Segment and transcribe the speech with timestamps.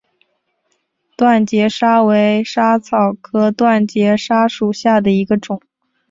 [1.15, 5.61] 断节莎为莎草科断节莎属下的一个种。